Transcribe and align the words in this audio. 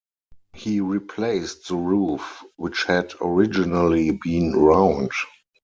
He 0.53 0.79
replaced 0.79 1.67
the 1.67 1.75
roof 1.75 2.43
which 2.55 2.85
had 2.85 3.13
originally 3.21 4.09
been 4.23 4.53
round. 4.53 5.11